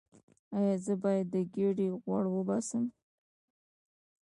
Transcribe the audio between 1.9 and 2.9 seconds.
غوړ وباسم؟